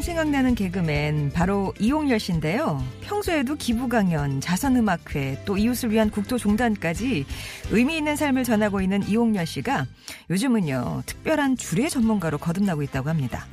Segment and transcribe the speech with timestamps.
[0.00, 2.82] 하면 생각나는 개그맨 바로 이홍렬 씨인데요.
[3.02, 7.26] 평소에도 기부 강연, 자선 음악회, 또 이웃을 위한 국토 종단까지
[7.70, 9.86] 의미 있는 삶을 전하고 있는 이용열 씨가
[10.30, 13.46] 요즘은요 특별한 주례 전문가로 거듭나고 있다고 합니다.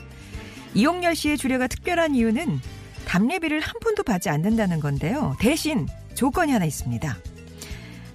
[0.73, 2.59] 이용열 씨의 주례가 특별한 이유는
[3.05, 5.35] 답례비를 한 푼도 받지 않는다는 건데요.
[5.40, 7.18] 대신 조건이 하나 있습니다.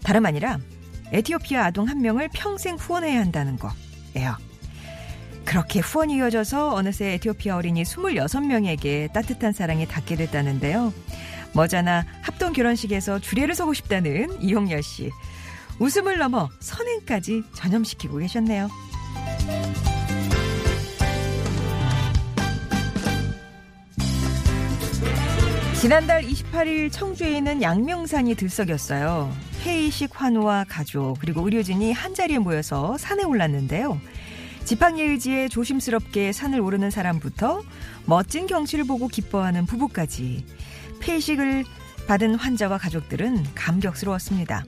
[0.02, 0.58] 다름 아니라
[1.12, 4.36] 에티오피아 아동 한 명을 평생 후원해야 한다는 거예요.
[5.52, 10.94] 그렇게 후원이 이어져서 어느새 에티오피아 어린이 26명에게 따뜻한 사랑이 닿게 됐다는데요.
[11.52, 15.10] 머자나 합동 결혼식에서 주례를 서고 싶다는 이용열 씨.
[15.78, 18.70] 웃음을 넘어 선행까지 전염시키고 계셨네요.
[25.78, 29.30] 지난달 28일 청주에 있는 양명산이 들썩였어요.
[29.64, 34.00] 회의식 환우와 가족 그리고 의료진이 한자리에 모여서 산에 올랐는데요.
[34.64, 37.62] 지팡이 의지에 조심스럽게 산을 오르는 사람부터
[38.06, 40.44] 멋진 경치를 보고 기뻐하는 부부까지
[41.00, 41.64] 폐이식을
[42.06, 44.64] 받은 환자와 가족들은 감격스러웠습니다.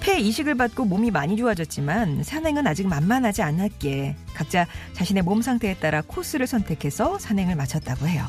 [0.00, 6.02] 폐 이식을 받고 몸이 많이 좋아졌지만 산행은 아직 만만하지 않았기에 각자 자신의 몸 상태에 따라
[6.02, 8.26] 코스를 선택해서 산행을 마쳤다고 해요.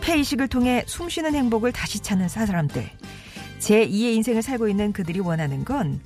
[0.00, 2.88] 폐 이식을 통해 숨쉬는 행복을 다시 찾는 사람들.
[3.60, 6.00] 제2의 인생을 살고 있는 그들이 원하는 건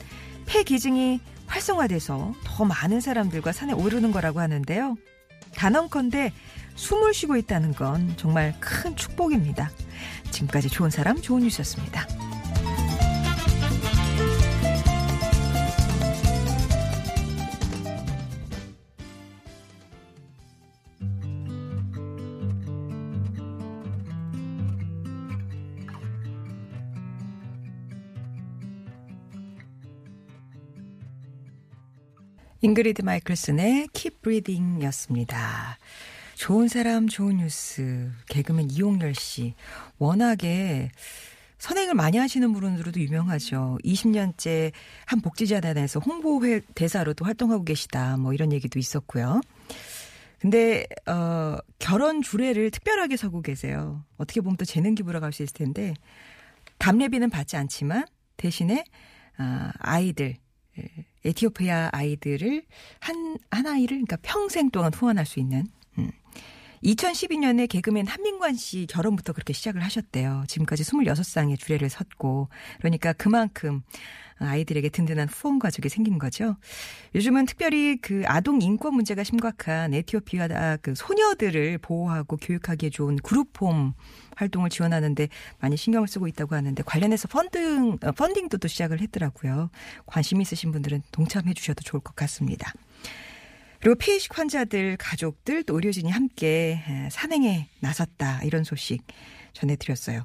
[0.46, 4.96] 폐 기증이 활성화돼서 더 많은 사람들과 산에 오르는 거라고 하는데요.
[5.56, 6.32] 단언컨대
[6.74, 9.70] 숨을 쉬고 있다는 건 정말 큰 축복입니다.
[10.30, 12.06] 지금까지 좋은 사람 좋은 뉴스였습니다.
[32.64, 35.76] 잉그리드 마이클슨의 Keep Breathing 였습니다.
[36.34, 38.10] 좋은 사람, 좋은 뉴스.
[38.30, 39.52] 개그맨 이용열 씨.
[39.98, 40.90] 워낙에
[41.58, 43.76] 선행을 많이 하시는 분으로도 유명하죠.
[43.84, 44.72] 20년째
[45.04, 48.16] 한 복지재단에서 홍보회 대사로도 활동하고 계시다.
[48.16, 49.42] 뭐 이런 얘기도 있었고요.
[50.38, 54.02] 근데 어 결혼 주례를 특별하게 서고 계세요.
[54.16, 55.92] 어떻게 보면 또 재능 기부라고 할 수 있을 텐데
[56.78, 58.06] 답례비는 받지 않지만
[58.38, 58.84] 대신에
[59.36, 60.36] 아, 아이들
[61.24, 62.64] 에티오피아 아이들을
[63.00, 65.83] 한, 한 아이를 그러니까 평생 동안 후원할 수 있는, 음.
[66.84, 70.44] 2012년에 개그맨 한민관 씨 결혼부터 그렇게 시작을 하셨대요.
[70.46, 73.82] 지금까지 26쌍의 주례를 섰고, 그러니까 그만큼
[74.38, 76.56] 아이들에게 든든한 후원 가족이 생긴 거죠.
[77.14, 83.94] 요즘은 특별히 그 아동 인권 문제가 심각한 에티오피아 그 소녀들을 보호하고 교육하기에 좋은 그룹홈
[84.36, 85.28] 활동을 지원하는데
[85.60, 89.70] 많이 신경을 쓰고 있다고 하는데 관련해서 펀딩 어, 펀딩도 또 시작을 했더라고요.
[90.06, 92.72] 관심 있으신 분들은 동참해 주셔도 좋을 것 같습니다.
[93.84, 96.80] 그리고 폐의식 환자들 가족들 또 의료진이 함께
[97.10, 99.02] 산행에 나섰다 이런 소식
[99.52, 100.24] 전해드렸어요.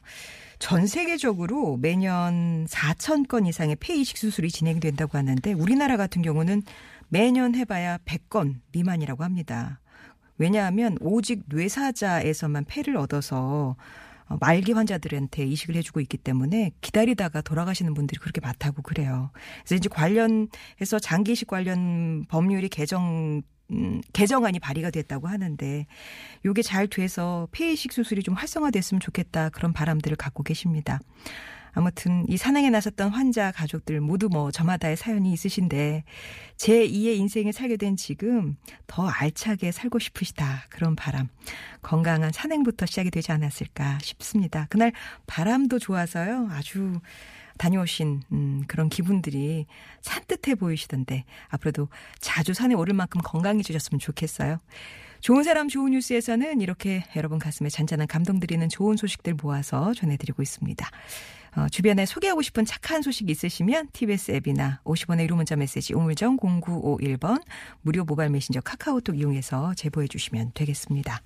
[0.59, 6.63] 전 세계적으로 매년 4천 건 이상의 폐이식 수술이 진행된다고 하는데 우리나라 같은 경우는
[7.09, 9.81] 매년 해봐야 100건 미만이라고 합니다.
[10.37, 14.08] 왜냐하면 오직 뇌사자에서만 폐를 얻어서 어,
[14.39, 19.31] 말기 환자들한테 이식을 해주고 있기 때문에 기다리다가 돌아가시는 분들이 그렇게 많다고 그래요.
[19.61, 23.41] 그래서 이제 관련해서 장기 이식 관련 법률이 개정
[23.71, 25.85] 음, 개정안이 발의가 됐다고 하는데
[26.43, 30.99] 요게 잘 돼서 폐이식 수술이 좀 활성화됐으면 좋겠다 그런 바람들을 갖고 계십니다.
[31.73, 36.03] 아무튼 이 산행에 나섰던 환자 가족들 모두 뭐 저마다의 사연이 있으신데
[36.57, 38.55] 제 2의 인생을 살게 된 지금
[38.87, 41.29] 더 알차게 살고 싶으시다 그런 바람
[41.81, 44.67] 건강한 산행부터 시작이 되지 않았을까 싶습니다.
[44.69, 44.91] 그날
[45.27, 46.99] 바람도 좋아서요 아주
[47.57, 49.67] 다녀오신 음, 그런 기분들이
[50.01, 51.89] 산뜻해 보이시던데 앞으로도
[52.19, 54.59] 자주 산에 오를 만큼 건강해지셨으면 좋겠어요.
[55.21, 60.89] 좋은 사람 좋은 뉴스에서는 이렇게 여러분 가슴에 잔잔한 감동 드리는 좋은 소식들 모아서 전해드리고 있습니다.
[61.55, 67.41] 어, 주변에 소개하고 싶은 착한 소식 있으시면 TBS 앱이나 50원의 1호 문자 메시지 우물정 0951번
[67.81, 71.17] 무료 모바일 메신저 카카오톡 이용해서 제보해 주시면 되겠습니다.